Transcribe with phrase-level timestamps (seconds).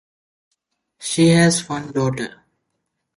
[0.99, 2.41] She has one daughter.